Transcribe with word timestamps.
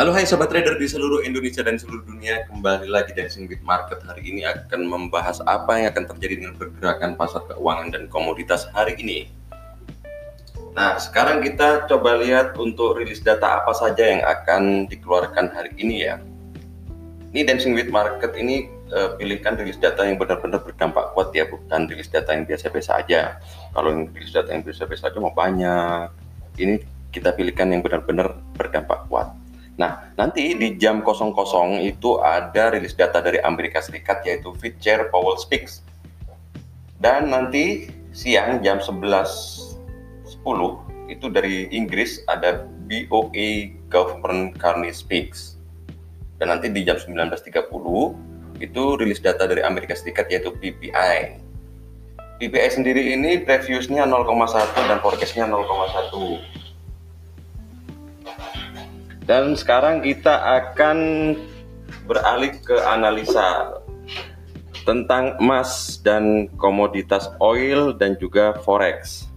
Halo 0.00 0.16
hai 0.16 0.24
sobat 0.24 0.48
trader 0.48 0.80
di 0.80 0.88
seluruh 0.88 1.20
Indonesia 1.28 1.60
dan 1.60 1.76
seluruh 1.76 2.00
dunia. 2.08 2.48
Kembali 2.48 2.88
lagi 2.88 3.12
Dancing 3.12 3.44
with 3.52 3.60
Market. 3.60 4.00
Hari 4.00 4.32
ini 4.32 4.48
akan 4.48 4.88
membahas 4.88 5.44
apa 5.44 5.76
yang 5.76 5.92
akan 5.92 6.08
terjadi 6.16 6.40
dengan 6.40 6.56
pergerakan 6.56 7.20
pasar 7.20 7.44
keuangan 7.44 7.92
dan 7.92 8.08
komoditas 8.08 8.64
hari 8.72 8.96
ini. 8.96 9.28
Nah 10.72 10.96
sekarang 10.96 11.44
kita 11.44 11.84
coba 11.84 12.16
lihat 12.16 12.56
untuk 12.56 12.96
rilis 12.96 13.20
data 13.20 13.60
apa 13.60 13.76
saja 13.76 14.00
yang 14.00 14.24
akan 14.24 14.88
dikeluarkan 14.88 15.52
hari 15.52 15.68
ini 15.76 16.08
ya. 16.08 16.16
Ini 17.36 17.44
Dancing 17.44 17.76
with 17.76 17.92
Market 17.92 18.32
ini 18.40 18.72
uh, 18.96 19.20
pilihkan 19.20 19.60
rilis 19.60 19.76
data 19.76 20.08
yang 20.08 20.16
benar-benar 20.16 20.64
berdampak 20.64 21.12
kuat 21.12 21.28
ya 21.36 21.44
Bukan 21.44 21.92
rilis 21.92 22.08
data 22.08 22.32
yang 22.32 22.48
biasa-biasa 22.48 23.04
aja. 23.04 23.36
Kalau 23.76 23.92
rilis 24.08 24.32
data 24.32 24.48
yang 24.48 24.64
biasa-biasa 24.64 25.12
aja 25.12 25.20
mau 25.20 25.36
banyak. 25.36 26.08
Ini 26.56 26.80
kita 27.12 27.36
pilihkan 27.36 27.68
yang 27.68 27.84
benar-benar 27.84 28.40
berdampak 28.56 29.04
kuat 29.12 29.39
Nah, 29.80 30.12
nanti 30.20 30.52
di 30.52 30.76
jam 30.76 31.00
00 31.00 31.80
itu 31.80 32.20
ada 32.20 32.68
rilis 32.68 32.92
data 32.92 33.24
dari 33.24 33.40
Amerika 33.40 33.80
Serikat 33.80 34.20
yaitu 34.28 34.52
Fed 34.60 34.76
Chair 34.76 35.08
Powell 35.08 35.40
Speaks. 35.40 35.80
Dan 37.00 37.32
nanti 37.32 37.88
siang 38.12 38.60
jam 38.60 38.76
11.10 38.76 40.28
itu 41.08 41.26
dari 41.32 41.72
Inggris 41.72 42.20
ada 42.28 42.68
BOA 42.92 43.72
Government 43.88 44.52
Carney 44.60 44.92
Speaks. 44.92 45.56
Dan 46.36 46.52
nanti 46.52 46.68
di 46.68 46.84
jam 46.84 47.00
19.30 47.00 48.60
itu 48.60 48.82
rilis 49.00 49.24
data 49.24 49.48
dari 49.48 49.64
Amerika 49.64 49.96
Serikat 49.96 50.28
yaitu 50.28 50.52
PPI. 50.60 51.40
PPI 52.36 52.68
sendiri 52.68 53.16
ini 53.16 53.40
previousnya 53.48 54.04
0,1 54.04 54.28
dan 54.76 55.00
forecastnya 55.00 55.48
0,1 55.48 56.59
dan 59.30 59.54
sekarang 59.54 60.02
kita 60.02 60.42
akan 60.42 60.98
beralih 62.10 62.50
ke 62.66 62.82
analisa 62.82 63.78
tentang 64.82 65.38
emas 65.38 66.02
dan 66.02 66.50
komoditas 66.58 67.30
oil 67.38 67.94
dan 67.94 68.18
juga 68.18 68.58
forex. 68.66 69.30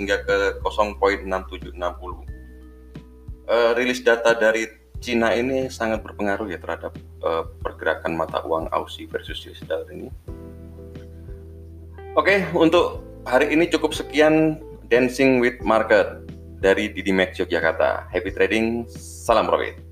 hingga 0.00 0.16
ke 0.24 0.36
0.6760. 0.64 1.76
Uh, 3.44 3.76
rilis 3.76 4.00
data 4.00 4.32
dari 4.32 4.64
Cina 5.04 5.36
ini 5.36 5.68
sangat 5.68 6.00
berpengaruh 6.00 6.48
ya 6.48 6.56
terhadap 6.56 6.96
uh, 7.20 7.44
pergerakan 7.60 8.16
mata 8.16 8.40
uang 8.40 8.72
Aussie 8.72 9.04
versus 9.04 9.36
US 9.44 9.60
dollar 9.68 9.84
ini. 9.92 10.08
Oke, 12.16 12.24
okay, 12.24 12.38
untuk 12.56 13.04
hari 13.28 13.52
ini 13.52 13.68
cukup 13.68 13.92
sekian 13.92 14.64
Dancing 14.88 15.44
with 15.44 15.60
Market 15.60 16.24
dari 16.64 16.88
Didi 16.88 17.12
Max 17.12 17.36
Yogyakarta. 17.36 18.08
Happy 18.08 18.32
trading, 18.32 18.88
salam 18.88 19.44
profit. 19.44 19.89